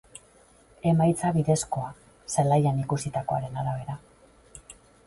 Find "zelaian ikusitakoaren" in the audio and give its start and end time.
2.37-3.65